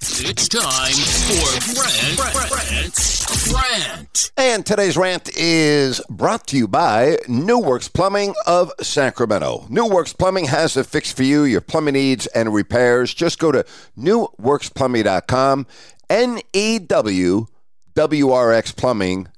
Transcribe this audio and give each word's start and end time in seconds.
It's 0.00 0.46
time 0.48 0.94
for 1.26 1.74
Grant, 1.74 2.18
rant, 2.54 3.50
Grant. 3.50 4.30
And 4.36 4.64
today's 4.64 4.96
rant 4.96 5.28
is 5.36 6.00
brought 6.08 6.46
to 6.48 6.56
you 6.56 6.68
by 6.68 7.18
New 7.26 7.58
Works 7.58 7.88
Plumbing 7.88 8.34
of 8.46 8.70
Sacramento. 8.80 9.66
New 9.68 9.88
Works 9.88 10.12
Plumbing 10.12 10.44
has 10.46 10.76
a 10.76 10.84
fix 10.84 11.12
for 11.12 11.24
you, 11.24 11.42
your 11.42 11.60
plumbing 11.60 11.94
needs 11.94 12.26
and 12.28 12.54
repairs. 12.54 13.12
Just 13.12 13.40
go 13.40 13.50
to 13.50 13.64
newworksplumbing.com, 13.98 15.66
N 16.08 16.40
E 16.52 16.78
W 16.78 17.46
W 17.94 18.30
R 18.30 18.52
X 18.52 18.70
Plumbing.com. 18.70 19.32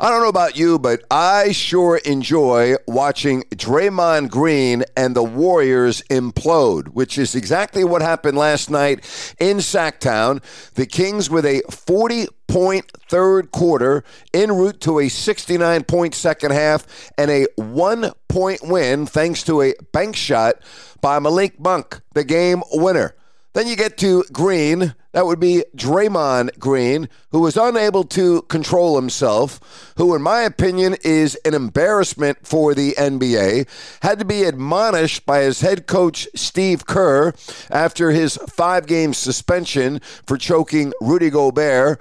I 0.00 0.10
don't 0.10 0.22
know 0.22 0.28
about 0.28 0.56
you, 0.56 0.78
but 0.78 1.04
I 1.10 1.52
sure 1.52 1.98
enjoy 1.98 2.74
watching 2.86 3.42
Draymond 3.54 4.30
Green 4.30 4.82
and 4.96 5.14
the 5.14 5.22
Warriors 5.22 6.02
implode, 6.10 6.88
which 6.88 7.16
is 7.18 7.34
exactly 7.34 7.84
what 7.84 8.02
happened 8.02 8.36
last 8.36 8.70
night 8.70 9.00
in 9.38 9.58
Sacktown. 9.58 10.42
The 10.74 10.86
Kings 10.86 11.30
with 11.30 11.44
a 11.46 11.62
40 11.70 12.26
point 12.48 12.90
third 13.08 13.50
quarter 13.50 14.04
en 14.32 14.52
route 14.52 14.80
to 14.82 15.00
a 15.00 15.08
69 15.08 15.84
point 15.84 16.14
second 16.14 16.52
half 16.52 17.10
and 17.16 17.30
a 17.30 17.46
one 17.56 18.12
point 18.28 18.60
win 18.62 19.06
thanks 19.06 19.42
to 19.44 19.62
a 19.62 19.74
bank 19.92 20.16
shot 20.16 20.56
by 21.00 21.18
Malik 21.18 21.60
Monk, 21.60 22.00
the 22.14 22.24
game 22.24 22.62
winner. 22.72 23.14
Then 23.54 23.68
you 23.68 23.76
get 23.76 23.96
to 23.98 24.24
Green. 24.32 24.94
That 25.12 25.26
would 25.26 25.38
be 25.38 25.64
Draymond 25.76 26.58
Green, 26.58 27.08
who 27.30 27.40
was 27.40 27.56
unable 27.56 28.02
to 28.02 28.42
control 28.42 28.96
himself, 28.96 29.92
who, 29.96 30.12
in 30.16 30.22
my 30.22 30.40
opinion, 30.40 30.96
is 31.04 31.36
an 31.44 31.54
embarrassment 31.54 32.44
for 32.44 32.74
the 32.74 32.96
NBA. 32.98 33.68
Had 34.02 34.18
to 34.18 34.24
be 34.24 34.42
admonished 34.42 35.24
by 35.24 35.42
his 35.42 35.60
head 35.60 35.86
coach, 35.86 36.26
Steve 36.34 36.86
Kerr, 36.86 37.32
after 37.70 38.10
his 38.10 38.36
five 38.48 38.88
game 38.88 39.14
suspension 39.14 40.00
for 40.26 40.36
choking 40.36 40.92
Rudy 41.00 41.30
Gobert. 41.30 42.00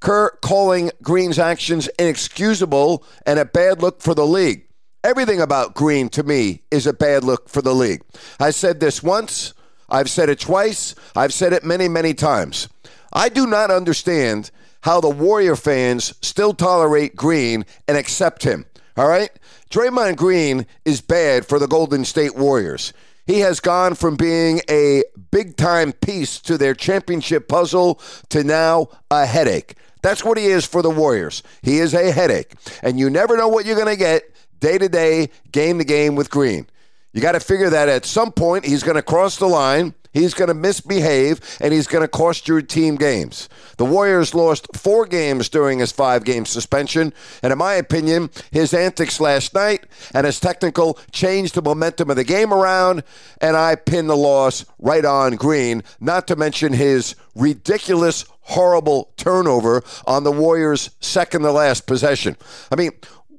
Kerr 0.00 0.36
calling 0.42 0.90
Green's 1.00 1.38
actions 1.38 1.88
inexcusable 1.98 3.02
and 3.24 3.38
a 3.38 3.46
bad 3.46 3.80
look 3.80 4.02
for 4.02 4.14
the 4.14 4.26
league. 4.26 4.68
Everything 5.02 5.40
about 5.40 5.74
Green 5.74 6.10
to 6.10 6.22
me 6.22 6.60
is 6.70 6.86
a 6.86 6.92
bad 6.92 7.24
look 7.24 7.48
for 7.48 7.62
the 7.62 7.74
league. 7.74 8.02
I 8.38 8.50
said 8.50 8.80
this 8.80 9.02
once. 9.02 9.53
I've 9.88 10.10
said 10.10 10.28
it 10.28 10.40
twice. 10.40 10.94
I've 11.14 11.32
said 11.32 11.52
it 11.52 11.64
many, 11.64 11.88
many 11.88 12.14
times. 12.14 12.68
I 13.12 13.28
do 13.28 13.46
not 13.46 13.70
understand 13.70 14.50
how 14.82 15.00
the 15.00 15.08
Warrior 15.08 15.56
fans 15.56 16.14
still 16.20 16.52
tolerate 16.52 17.16
Green 17.16 17.64
and 17.88 17.96
accept 17.96 18.42
him. 18.42 18.66
All 18.96 19.08
right? 19.08 19.30
Draymond 19.70 20.16
Green 20.16 20.66
is 20.84 21.00
bad 21.00 21.46
for 21.46 21.58
the 21.58 21.66
Golden 21.66 22.04
State 22.04 22.36
Warriors. 22.36 22.92
He 23.26 23.40
has 23.40 23.60
gone 23.60 23.94
from 23.94 24.16
being 24.16 24.60
a 24.68 25.02
big 25.30 25.56
time 25.56 25.92
piece 25.92 26.38
to 26.40 26.58
their 26.58 26.74
championship 26.74 27.48
puzzle 27.48 28.00
to 28.28 28.44
now 28.44 28.88
a 29.10 29.24
headache. 29.26 29.76
That's 30.02 30.22
what 30.22 30.36
he 30.36 30.46
is 30.46 30.66
for 30.66 30.82
the 30.82 30.90
Warriors. 30.90 31.42
He 31.62 31.78
is 31.78 31.94
a 31.94 32.12
headache. 32.12 32.52
And 32.82 32.98
you 32.98 33.08
never 33.08 33.38
know 33.38 33.48
what 33.48 33.64
you're 33.64 33.76
going 33.76 33.88
to 33.88 33.96
get 33.96 34.24
day 34.60 34.76
to 34.76 34.88
day, 34.88 35.30
game 35.50 35.78
to 35.78 35.84
game 35.84 36.14
with 36.14 36.30
Green. 36.30 36.66
You 37.14 37.20
got 37.20 37.32
to 37.32 37.40
figure 37.40 37.70
that 37.70 37.88
at 37.88 38.04
some 38.04 38.32
point 38.32 38.66
he's 38.66 38.82
going 38.82 38.96
to 38.96 39.02
cross 39.02 39.36
the 39.36 39.46
line. 39.46 39.94
He's 40.12 40.34
going 40.34 40.48
to 40.48 40.54
misbehave 40.54 41.40
and 41.60 41.72
he's 41.72 41.86
going 41.86 42.02
to 42.02 42.08
cost 42.08 42.46
your 42.46 42.60
team 42.60 42.96
games. 42.96 43.48
The 43.78 43.84
Warriors 43.84 44.34
lost 44.34 44.68
four 44.76 45.06
games 45.06 45.48
during 45.48 45.78
his 45.78 45.92
five 45.92 46.24
game 46.24 46.44
suspension. 46.44 47.12
And 47.42 47.52
in 47.52 47.58
my 47.58 47.74
opinion, 47.74 48.30
his 48.50 48.74
antics 48.74 49.20
last 49.20 49.54
night 49.54 49.86
and 50.12 50.26
his 50.26 50.38
technical 50.38 50.98
changed 51.12 51.54
the 51.54 51.62
momentum 51.62 52.10
of 52.10 52.16
the 52.16 52.24
game 52.24 52.52
around. 52.52 53.04
And 53.40 53.56
I 53.56 53.76
pin 53.76 54.08
the 54.08 54.16
loss 54.16 54.64
right 54.78 55.04
on 55.04 55.36
Green, 55.36 55.82
not 56.00 56.26
to 56.28 56.36
mention 56.36 56.72
his 56.72 57.14
ridiculous, 57.34 58.24
horrible 58.42 59.12
turnover 59.16 59.82
on 60.06 60.24
the 60.24 60.32
Warriors' 60.32 60.90
second 61.00 61.42
to 61.42 61.52
last 61.52 61.86
possession. 61.86 62.36
I 62.70 62.76
mean, 62.76 62.90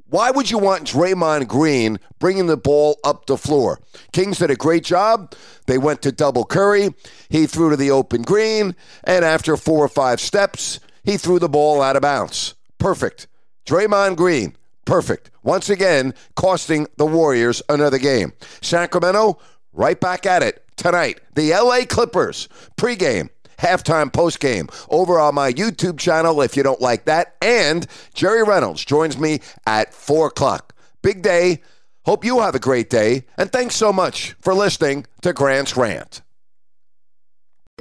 why 0.07 0.29
would 0.31 0.51
you 0.51 0.59
want 0.59 0.83
Draymond 0.83 1.47
Green 1.47 1.99
bringing 2.19 2.47
the 2.47 2.57
ball 2.57 2.99
up 3.03 3.25
the 3.25 3.37
floor? 3.37 3.79
Kings 4.11 4.37
did 4.37 4.51
a 4.51 4.55
great 4.55 4.83
job. 4.83 5.33
They 5.65 5.77
went 5.77 6.01
to 6.03 6.11
double 6.11 6.45
Curry. 6.45 6.89
He 7.29 7.47
threw 7.47 7.71
to 7.71 7.75
the 7.75 7.91
open 7.91 8.21
Green. 8.21 8.75
And 9.03 9.25
after 9.25 9.57
four 9.57 9.83
or 9.83 9.89
five 9.89 10.21
steps, 10.21 10.79
he 11.03 11.17
threw 11.17 11.39
the 11.39 11.49
ball 11.49 11.81
out 11.81 11.95
of 11.95 12.03
bounds. 12.03 12.53
Perfect. 12.77 13.27
Draymond 13.65 14.15
Green, 14.15 14.55
perfect. 14.85 15.31
Once 15.43 15.69
again, 15.69 16.13
costing 16.35 16.87
the 16.97 17.05
Warriors 17.05 17.63
another 17.67 17.97
game. 17.97 18.33
Sacramento, 18.61 19.39
right 19.73 19.99
back 19.99 20.27
at 20.27 20.43
it 20.43 20.63
tonight. 20.75 21.19
The 21.33 21.51
LA 21.51 21.85
Clippers, 21.85 22.47
pregame 22.77 23.29
halftime, 23.57 24.11
postgame 24.11 24.69
over 24.89 25.19
on 25.19 25.35
my 25.35 25.51
YouTube 25.51 25.97
channel 25.97 26.41
if 26.41 26.55
you 26.57 26.63
don't 26.63 26.81
like 26.81 27.05
that. 27.05 27.35
And 27.41 27.87
Jerry 28.13 28.43
Reynolds 28.43 28.85
joins 28.85 29.17
me 29.17 29.39
at 29.65 29.93
4 29.93 30.27
o'clock. 30.27 30.73
Big 31.01 31.21
day. 31.21 31.61
Hope 32.05 32.23
you 32.23 32.39
have 32.41 32.55
a 32.55 32.59
great 32.59 32.89
day. 32.89 33.25
And 33.37 33.51
thanks 33.51 33.75
so 33.75 33.91
much 33.91 34.35
for 34.39 34.53
listening 34.53 35.05
to 35.21 35.33
Grant's 35.33 35.75
Rant. 35.75 36.21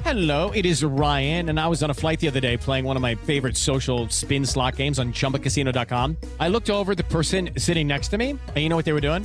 Hello, 0.02 0.50
it 0.50 0.66
is 0.66 0.82
Ryan, 0.82 1.50
and 1.50 1.60
I 1.60 1.68
was 1.68 1.82
on 1.82 1.90
a 1.90 1.94
flight 1.94 2.18
the 2.18 2.26
other 2.26 2.40
day 2.40 2.56
playing 2.56 2.84
one 2.84 2.96
of 2.96 3.02
my 3.02 3.14
favorite 3.14 3.56
social 3.56 4.08
spin 4.08 4.44
slot 4.44 4.76
games 4.76 4.98
on 4.98 5.12
chumbacasino.com. 5.12 6.16
I 6.40 6.48
looked 6.48 6.68
over 6.68 6.94
the 6.94 7.04
person 7.04 7.50
sitting 7.56 7.86
next 7.86 8.08
to 8.08 8.18
me, 8.18 8.30
and 8.30 8.56
you 8.56 8.68
know 8.68 8.76
what 8.76 8.84
they 8.84 8.92
were 8.92 9.00
doing? 9.00 9.24